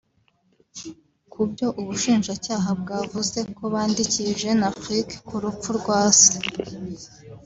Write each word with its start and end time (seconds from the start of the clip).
ku 1.31 1.39
byo 1.51 1.67
Ubushinjacyaha 1.79 2.69
bwavuze 2.81 3.39
ko 3.57 3.63
bandikiye 3.73 4.29
Jeune 4.39 4.65
Afrique 4.73 5.13
ku 5.27 5.35
rupfu 5.43 5.69
rwa 5.79 5.99
Se 6.21 6.35